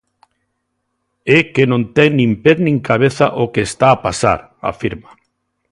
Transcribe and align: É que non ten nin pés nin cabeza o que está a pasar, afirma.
É 1.37 1.39
que 1.53 1.63
non 1.71 1.81
ten 1.95 2.11
nin 2.19 2.31
pés 2.43 2.57
nin 2.65 2.77
cabeza 2.89 3.25
o 3.43 3.45
que 3.53 3.61
está 3.69 3.87
a 3.91 4.01
pasar, 4.05 4.39
afirma. 4.71 5.11